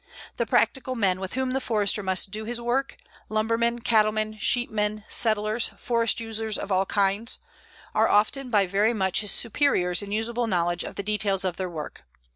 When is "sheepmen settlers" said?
4.39-5.69